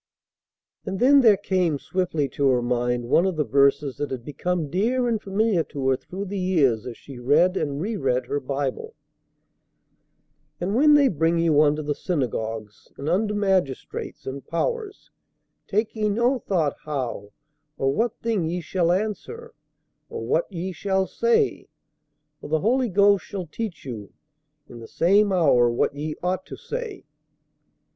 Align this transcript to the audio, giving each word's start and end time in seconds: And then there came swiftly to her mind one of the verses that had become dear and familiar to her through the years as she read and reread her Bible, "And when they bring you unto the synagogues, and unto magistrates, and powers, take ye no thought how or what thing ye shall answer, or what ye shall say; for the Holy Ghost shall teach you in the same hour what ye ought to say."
And 0.83 0.97
then 0.99 1.21
there 1.21 1.37
came 1.37 1.77
swiftly 1.77 2.27
to 2.29 2.47
her 2.47 2.63
mind 2.63 3.03
one 3.07 3.27
of 3.27 3.35
the 3.35 3.43
verses 3.43 3.97
that 3.97 4.09
had 4.09 4.25
become 4.25 4.67
dear 4.71 5.07
and 5.07 5.21
familiar 5.21 5.63
to 5.65 5.89
her 5.89 5.95
through 5.95 6.25
the 6.25 6.39
years 6.39 6.87
as 6.87 6.97
she 6.97 7.19
read 7.19 7.55
and 7.55 7.79
reread 7.79 8.25
her 8.25 8.39
Bible, 8.39 8.95
"And 10.59 10.73
when 10.75 10.95
they 10.95 11.07
bring 11.07 11.37
you 11.37 11.61
unto 11.61 11.83
the 11.83 11.93
synagogues, 11.93 12.87
and 12.97 13.07
unto 13.07 13.35
magistrates, 13.35 14.25
and 14.25 14.43
powers, 14.43 15.11
take 15.67 15.95
ye 15.95 16.09
no 16.09 16.39
thought 16.39 16.77
how 16.83 17.31
or 17.77 17.93
what 17.93 18.17
thing 18.23 18.47
ye 18.49 18.59
shall 18.59 18.91
answer, 18.91 19.53
or 20.09 20.25
what 20.25 20.51
ye 20.51 20.71
shall 20.71 21.05
say; 21.05 21.67
for 22.39 22.49
the 22.49 22.61
Holy 22.61 22.89
Ghost 22.89 23.23
shall 23.23 23.45
teach 23.45 23.85
you 23.85 24.11
in 24.67 24.79
the 24.79 24.87
same 24.87 25.31
hour 25.31 25.69
what 25.69 25.93
ye 25.93 26.15
ought 26.23 26.43
to 26.47 26.55
say." 26.55 27.03